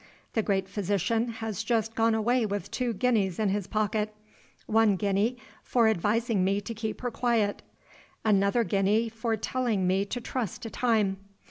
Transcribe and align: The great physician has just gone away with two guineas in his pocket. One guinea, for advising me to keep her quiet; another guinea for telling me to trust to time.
The 0.33 0.41
great 0.41 0.67
physician 0.67 1.27
has 1.27 1.61
just 1.63 1.93
gone 1.93 2.15
away 2.15 2.43
with 2.43 2.71
two 2.71 2.91
guineas 2.91 3.37
in 3.37 3.49
his 3.49 3.67
pocket. 3.67 4.15
One 4.65 4.95
guinea, 4.95 5.37
for 5.63 5.87
advising 5.87 6.43
me 6.43 6.59
to 6.59 6.73
keep 6.73 7.01
her 7.01 7.11
quiet; 7.11 7.61
another 8.25 8.63
guinea 8.63 9.09
for 9.09 9.37
telling 9.37 9.85
me 9.85 10.05
to 10.05 10.19
trust 10.19 10.63
to 10.63 10.71
time. 10.71 11.17